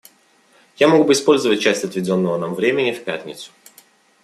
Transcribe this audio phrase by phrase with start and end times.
[0.77, 3.51] Я мог бы использовать часть отведенного нам времени в пятницу.